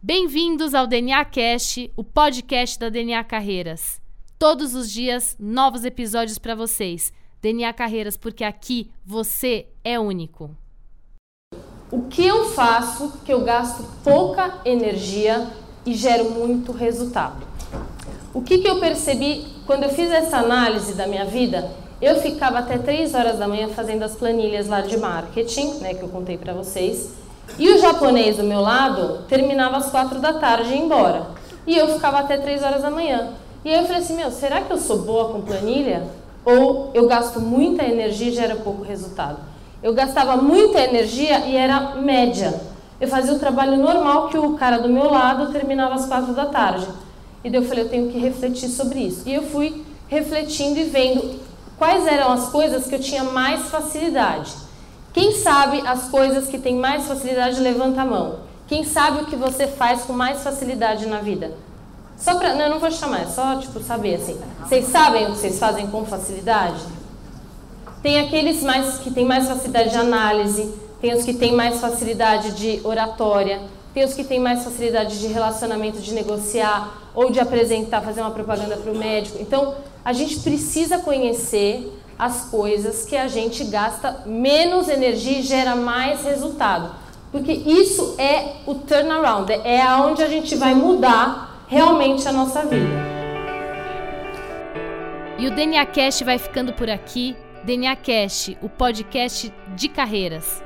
[0.00, 4.00] Bem-vindos ao DNA Cast, o podcast da DNA Carreiras.
[4.38, 7.12] Todos os dias, novos episódios para vocês.
[7.42, 10.56] DNA Carreiras, porque aqui você é único.
[11.90, 15.50] O que eu faço que eu gasto pouca energia
[15.84, 17.44] e gero muito resultado?
[18.32, 21.72] O que, que eu percebi quando eu fiz essa análise da minha vida?
[22.00, 26.02] Eu ficava até 3 horas da manhã fazendo as planilhas lá de marketing, né, que
[26.02, 27.18] eu contei para vocês.
[27.56, 31.26] E o japonês do meu lado terminava às 4 da tarde e ia embora.
[31.66, 33.30] E eu ficava até 3 horas da manhã.
[33.64, 36.04] E aí eu falei assim, meu, será que eu sou boa com planilha?
[36.44, 39.38] Ou eu gasto muita energia e gera pouco resultado?
[39.82, 42.60] Eu gastava muita energia e era média.
[43.00, 46.46] Eu fazia o trabalho normal que o cara do meu lado terminava às 4 da
[46.46, 46.86] tarde.
[47.44, 49.22] E daí eu falei, eu tenho que refletir sobre isso.
[49.26, 51.38] E eu fui refletindo e vendo
[51.78, 54.52] quais eram as coisas que eu tinha mais facilidade.
[55.18, 58.36] Quem sabe as coisas que tem mais facilidade, levanta a mão.
[58.68, 61.54] Quem sabe o que você faz com mais facilidade na vida?
[62.16, 62.54] Só pra.
[62.54, 64.38] Não, eu não vou chamar, é só tipo saber assim.
[64.62, 66.80] Vocês sabem o que vocês fazem com facilidade?
[68.00, 72.52] Tem aqueles mais que têm mais facilidade de análise, tem os que têm mais facilidade
[72.52, 73.60] de oratória,
[73.92, 78.30] tem os que têm mais facilidade de relacionamento, de negociar ou de apresentar, fazer uma
[78.30, 79.38] propaganda para o médico.
[79.40, 85.76] Então, a gente precisa conhecer as coisas que a gente gasta menos energia e gera
[85.76, 86.94] mais resultado.
[87.30, 93.18] Porque isso é o turnaround, é aonde a gente vai mudar realmente a nossa vida.
[95.38, 97.36] E o DNA Cast vai ficando por aqui.
[97.64, 100.62] DNA Cast, o podcast de carreiras.